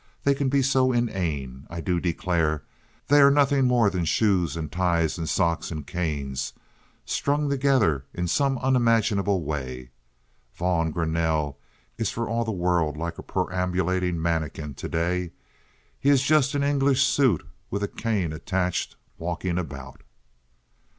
[0.23, 1.67] They can be so inane.
[1.69, 2.63] I do declare,
[3.07, 6.53] they are nothing more than shoes and ties and socks and canes
[7.05, 9.91] strung together in some unimaginable way.
[10.55, 11.57] Vaughn Greanelle
[11.99, 15.33] is for all the world like a perambulating manikin to day.
[15.99, 20.01] He is just an English suit with a cane attached walking about."